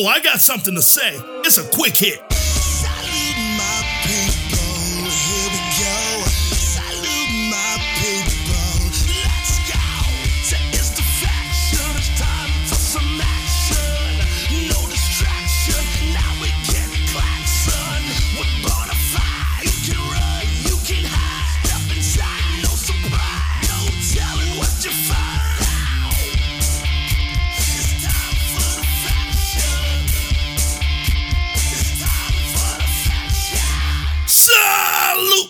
Oh, 0.00 0.06
I 0.06 0.20
got 0.20 0.38
something 0.38 0.76
to 0.76 0.80
say. 0.82 1.10
It's 1.44 1.58
a 1.58 1.68
quick 1.76 1.96
hit. 1.96 2.27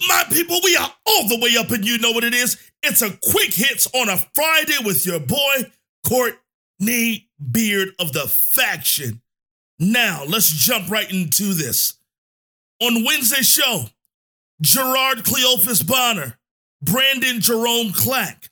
My 0.08 0.24
people. 0.30 0.58
We 0.64 0.76
are 0.76 0.90
all 1.06 1.28
the 1.28 1.38
way 1.40 1.56
up, 1.58 1.70
and 1.70 1.84
you 1.84 1.98
know 1.98 2.12
what 2.12 2.24
it 2.24 2.34
is. 2.34 2.58
It's 2.82 3.02
a 3.02 3.10
quick 3.10 3.52
hits 3.52 3.86
on 3.94 4.08
a 4.08 4.16
Friday 4.34 4.76
with 4.84 5.06
your 5.06 5.20
boy, 5.20 5.70
Courtney 6.06 7.28
Beard 7.50 7.90
of 7.98 8.12
the 8.12 8.26
Faction. 8.26 9.20
Now, 9.78 10.24
let's 10.26 10.48
jump 10.50 10.90
right 10.90 11.10
into 11.10 11.54
this. 11.54 11.94
On 12.80 13.04
Wednesday's 13.04 13.48
show, 13.48 13.84
Gerard 14.60 15.24
Cleophas 15.24 15.82
Bonner, 15.82 16.38
Brandon 16.82 17.40
Jerome 17.40 17.92
Clack, 17.92 18.50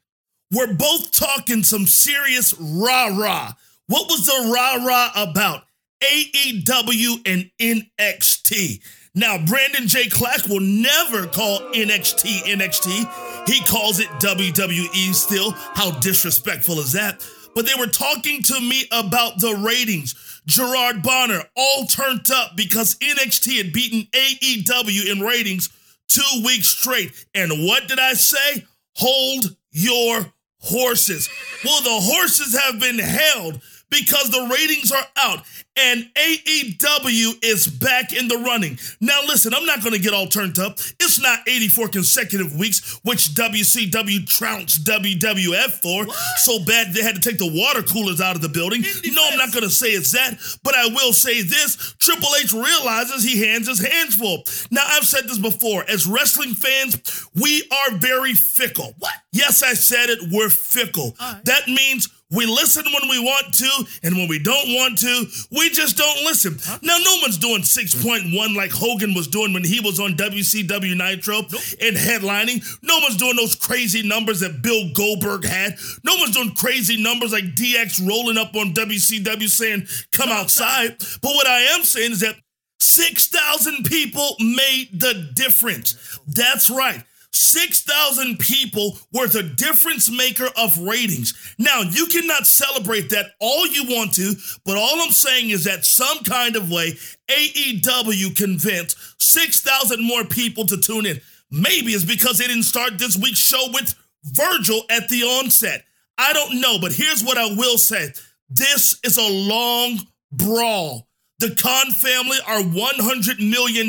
we're 0.52 0.74
both 0.74 1.10
talking 1.10 1.62
some 1.62 1.86
serious 1.86 2.54
rah 2.58 3.06
rah. 3.06 3.52
What 3.88 4.08
was 4.08 4.26
the 4.26 4.52
rah 4.52 4.84
rah 4.84 5.10
about? 5.16 5.64
AEW 6.02 7.26
and 7.26 7.50
NXT. 7.58 8.80
Now, 9.16 9.38
Brandon 9.38 9.88
J. 9.88 10.10
Clack 10.10 10.46
will 10.46 10.60
never 10.60 11.26
call 11.26 11.60
NXT 11.72 12.42
NXT. 12.42 13.48
He 13.48 13.64
calls 13.64 13.98
it 13.98 14.08
WWE 14.20 15.14
still. 15.14 15.52
How 15.52 15.98
disrespectful 16.00 16.78
is 16.80 16.92
that? 16.92 17.26
But 17.54 17.66
they 17.66 17.72
were 17.78 17.86
talking 17.86 18.42
to 18.42 18.60
me 18.60 18.86
about 18.92 19.40
the 19.40 19.54
ratings. 19.54 20.14
Gerard 20.44 21.02
Bonner 21.02 21.40
all 21.56 21.86
turned 21.86 22.30
up 22.30 22.56
because 22.56 22.96
NXT 22.96 23.56
had 23.56 23.72
beaten 23.72 24.06
AEW 24.12 25.10
in 25.10 25.20
ratings 25.20 25.70
two 26.08 26.42
weeks 26.44 26.68
straight. 26.68 27.26
And 27.34 27.66
what 27.66 27.88
did 27.88 27.98
I 27.98 28.12
say? 28.12 28.66
Hold 28.96 29.56
your 29.70 30.30
horses. 30.60 31.30
Well, 31.64 31.82
the 31.82 32.04
horses 32.04 32.54
have 32.58 32.78
been 32.78 32.98
held 32.98 33.62
because 33.90 34.30
the 34.30 34.48
ratings 34.52 34.92
are 34.92 35.06
out 35.16 35.44
and 35.76 36.06
AEW 36.14 37.44
is 37.44 37.66
back 37.66 38.12
in 38.12 38.28
the 38.28 38.38
running. 38.38 38.78
Now, 39.00 39.20
listen, 39.26 39.52
I'm 39.52 39.66
not 39.66 39.82
going 39.82 39.92
to 39.92 39.98
get 39.98 40.14
all 40.14 40.26
turned 40.26 40.58
up. 40.58 40.78
It's 40.98 41.20
not 41.20 41.40
84 41.46 41.88
consecutive 41.88 42.56
weeks, 42.56 42.98
which 43.04 43.34
WCW 43.34 44.26
trounced 44.26 44.84
WWF 44.86 45.82
for. 45.82 46.06
So 46.36 46.64
bad 46.64 46.94
they 46.94 47.02
had 47.02 47.14
to 47.14 47.20
take 47.20 47.38
the 47.38 47.52
water 47.52 47.82
coolers 47.82 48.20
out 48.20 48.36
of 48.36 48.42
the 48.42 48.48
building. 48.48 48.82
No, 49.12 49.28
I'm 49.30 49.38
not 49.38 49.52
going 49.52 49.64
to 49.64 49.70
say 49.70 49.88
it's 49.88 50.12
that, 50.12 50.38
but 50.62 50.74
I 50.74 50.86
will 50.86 51.12
say 51.12 51.42
this 51.42 51.94
Triple 51.98 52.30
H 52.40 52.52
realizes 52.52 53.22
he 53.22 53.46
hands 53.46 53.68
his 53.68 53.80
hands 53.80 54.14
full. 54.14 54.44
Now, 54.70 54.84
I've 54.86 55.04
said 55.04 55.24
this 55.24 55.38
before. 55.38 55.84
As 55.88 56.06
wrestling 56.06 56.54
fans, 56.54 57.28
we 57.34 57.68
are 57.70 57.96
very 57.96 58.34
fickle. 58.34 58.94
What? 58.98 59.12
Yes, 59.32 59.62
I 59.62 59.74
said 59.74 60.08
it. 60.08 60.30
We're 60.32 60.48
fickle. 60.48 61.14
That 61.44 61.68
means 61.68 62.08
we 62.36 62.46
listen 62.46 62.84
when 62.84 63.08
we 63.08 63.18
want 63.18 63.54
to, 63.54 63.86
and 64.02 64.16
when 64.16 64.28
we 64.28 64.38
don't 64.38 64.74
want 64.74 64.98
to, 64.98 65.26
we 65.50 65.70
just 65.70 65.96
don't 65.96 66.24
listen. 66.24 66.58
Now, 66.82 66.98
no 66.98 67.16
one's 67.22 67.38
doing 67.38 67.62
6.1 67.62 68.56
like 68.56 68.70
Hogan 68.70 69.14
was 69.14 69.26
doing 69.26 69.52
when 69.52 69.64
he 69.64 69.80
was 69.80 69.98
on 69.98 70.14
WCW 70.14 70.96
Nitro 70.96 71.38
and 71.38 71.96
headlining. 71.96 72.62
No 72.82 72.98
one's 72.98 73.16
doing 73.16 73.36
those 73.36 73.56
crazy 73.56 74.06
numbers 74.06 74.40
that 74.40 74.62
Bill 74.62 74.90
Goldberg 74.94 75.44
had. 75.44 75.76
No 76.04 76.16
one's 76.16 76.34
doing 76.34 76.54
crazy 76.54 77.02
numbers 77.02 77.32
like 77.32 77.54
DX 77.54 78.06
rolling 78.06 78.38
up 78.38 78.54
on 78.54 78.74
WCW 78.74 79.48
saying, 79.48 79.86
come 80.12 80.28
outside. 80.28 80.96
But 81.22 81.30
what 81.34 81.46
I 81.46 81.60
am 81.74 81.82
saying 81.82 82.12
is 82.12 82.20
that 82.20 82.36
6,000 82.78 83.84
people 83.84 84.36
made 84.38 84.88
the 84.92 85.30
difference. 85.34 86.18
That's 86.26 86.68
right. 86.68 87.02
6,000 87.36 88.38
people 88.38 88.98
worth 89.12 89.34
a 89.34 89.42
difference 89.42 90.10
maker 90.10 90.48
of 90.56 90.78
ratings. 90.78 91.54
Now, 91.58 91.82
you 91.82 92.06
cannot 92.06 92.46
celebrate 92.46 93.10
that 93.10 93.32
all 93.40 93.66
you 93.66 93.84
want 93.84 94.14
to, 94.14 94.34
but 94.64 94.76
all 94.76 95.00
I'm 95.00 95.10
saying 95.10 95.50
is 95.50 95.64
that 95.64 95.84
some 95.84 96.18
kind 96.24 96.56
of 96.56 96.70
way, 96.70 96.92
AEW 97.28 98.36
convinced 98.36 98.96
6,000 99.22 100.02
more 100.02 100.24
people 100.24 100.64
to 100.66 100.80
tune 100.80 101.06
in. 101.06 101.20
Maybe 101.50 101.92
it's 101.92 102.04
because 102.04 102.38
they 102.38 102.46
didn't 102.46 102.64
start 102.64 102.98
this 102.98 103.16
week's 103.16 103.38
show 103.38 103.68
with 103.72 103.94
Virgil 104.24 104.82
at 104.90 105.08
the 105.08 105.22
onset. 105.22 105.84
I 106.18 106.32
don't 106.32 106.60
know, 106.60 106.78
but 106.80 106.92
here's 106.92 107.22
what 107.22 107.38
I 107.38 107.54
will 107.54 107.78
say 107.78 108.12
this 108.48 108.98
is 109.04 109.18
a 109.18 109.28
long 109.28 110.00
brawl. 110.32 111.06
The 111.38 111.54
Khan 111.54 111.90
family 111.90 112.38
are 112.46 112.62
$100 112.62 113.50
million 113.50 113.86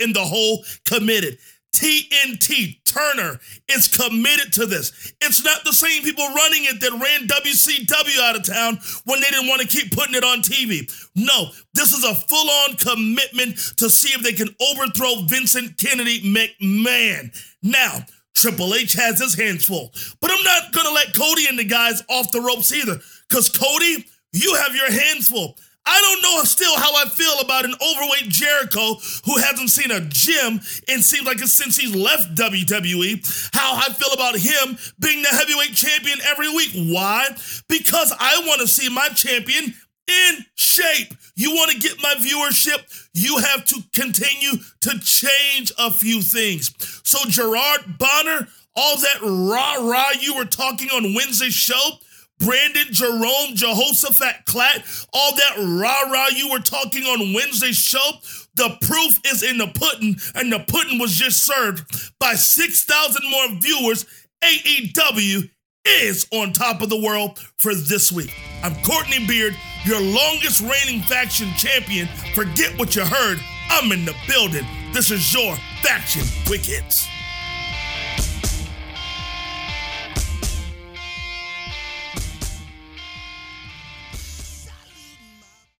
in 0.00 0.12
the 0.12 0.24
hole 0.24 0.64
committed. 0.84 1.38
TNT 1.76 2.78
Turner 2.86 3.38
is 3.68 3.86
committed 3.86 4.50
to 4.54 4.64
this. 4.64 5.12
It's 5.20 5.44
not 5.44 5.62
the 5.64 5.74
same 5.74 6.02
people 6.02 6.26
running 6.26 6.64
it 6.64 6.80
that 6.80 6.92
ran 6.92 7.28
WCW 7.28 8.18
out 8.22 8.36
of 8.36 8.44
town 8.44 8.78
when 9.04 9.20
they 9.20 9.28
didn't 9.28 9.48
want 9.48 9.60
to 9.60 9.68
keep 9.68 9.92
putting 9.92 10.14
it 10.14 10.24
on 10.24 10.40
TV. 10.40 10.90
No, 11.14 11.50
this 11.74 11.92
is 11.92 12.02
a 12.02 12.14
full 12.14 12.48
on 12.48 12.76
commitment 12.76 13.58
to 13.76 13.90
see 13.90 14.08
if 14.08 14.22
they 14.22 14.32
can 14.32 14.48
overthrow 14.58 15.26
Vincent 15.26 15.76
Kennedy 15.76 16.22
McMahon. 16.22 17.30
Now, 17.62 18.06
Triple 18.34 18.74
H 18.74 18.94
has 18.94 19.20
his 19.20 19.34
hands 19.34 19.66
full, 19.66 19.92
but 20.20 20.30
I'm 20.30 20.44
not 20.44 20.72
going 20.72 20.86
to 20.86 20.94
let 20.94 21.14
Cody 21.14 21.46
and 21.46 21.58
the 21.58 21.64
guys 21.64 22.02
off 22.08 22.32
the 22.32 22.40
ropes 22.40 22.72
either 22.72 22.98
because 23.28 23.50
Cody, 23.50 24.06
you 24.32 24.54
have 24.54 24.74
your 24.74 24.90
hands 24.90 25.28
full. 25.28 25.58
I 25.86 26.00
don't 26.00 26.22
know 26.22 26.42
still 26.42 26.76
how 26.76 26.94
I 26.96 27.08
feel 27.08 27.40
about 27.40 27.64
an 27.64 27.74
overweight 27.80 28.28
Jericho 28.28 28.96
who 29.24 29.38
hasn't 29.38 29.70
seen 29.70 29.90
a 29.90 30.00
gym 30.00 30.60
and 30.88 31.02
seems 31.02 31.26
like 31.26 31.40
it's 31.40 31.52
since 31.52 31.76
he's 31.76 31.94
left 31.94 32.34
WWE. 32.34 33.50
How 33.54 33.76
I 33.76 33.92
feel 33.92 34.12
about 34.12 34.36
him 34.36 34.76
being 34.98 35.22
the 35.22 35.28
heavyweight 35.28 35.74
champion 35.74 36.18
every 36.24 36.52
week. 36.54 36.70
Why? 36.74 37.28
Because 37.68 38.12
I 38.18 38.42
want 38.46 38.60
to 38.60 38.66
see 38.66 38.88
my 38.88 39.08
champion 39.08 39.74
in 40.08 40.44
shape. 40.54 41.14
You 41.34 41.52
want 41.54 41.72
to 41.72 41.78
get 41.78 42.00
my 42.02 42.14
viewership? 42.14 43.08
You 43.14 43.38
have 43.38 43.64
to 43.66 43.82
continue 43.92 44.52
to 44.82 44.98
change 45.00 45.72
a 45.78 45.90
few 45.90 46.22
things. 46.22 46.72
So, 47.04 47.18
Gerard 47.28 47.98
Bonner, 47.98 48.48
all 48.74 48.96
that 48.98 49.18
rah 49.22 49.74
rah 49.88 50.12
you 50.20 50.36
were 50.36 50.44
talking 50.44 50.90
on 50.90 51.14
Wednesday's 51.14 51.54
show, 51.54 51.90
Brandon 52.38 52.86
Jerome 52.90 53.54
Jehoshaphat 53.54 54.44
Clack, 54.44 54.84
all 55.12 55.34
that 55.36 55.56
rah 55.58 56.10
rah 56.10 56.28
you 56.28 56.50
were 56.50 56.60
talking 56.60 57.04
on 57.04 57.32
Wednesday's 57.32 57.76
show, 57.76 58.10
the 58.56 58.76
proof 58.80 59.20
is 59.26 59.42
in 59.42 59.58
the 59.58 59.68
pudding, 59.68 60.16
and 60.34 60.52
the 60.52 60.60
pudding 60.60 60.98
was 60.98 61.12
just 61.12 61.44
served 61.44 62.12
by 62.18 62.34
6,000 62.34 63.30
more 63.30 63.60
viewers. 63.60 64.06
AEW 64.42 65.50
is 65.86 66.26
on 66.32 66.52
top 66.52 66.82
of 66.82 66.88
the 66.88 67.00
world 67.00 67.38
for 67.56 67.74
this 67.74 68.12
week. 68.12 68.34
I'm 68.62 68.74
Courtney 68.82 69.26
Beard, 69.26 69.56
your 69.84 70.00
longest 70.00 70.60
reigning 70.60 71.02
faction 71.02 71.48
champion. 71.56 72.08
Forget 72.34 72.78
what 72.78 72.96
you 72.96 73.04
heard. 73.04 73.38
I'm 73.70 73.92
in 73.92 74.04
the 74.04 74.14
building. 74.28 74.66
This 74.92 75.10
is 75.10 75.32
your 75.32 75.56
faction 75.82 76.22
quick 76.46 76.64
hits. 76.64 77.08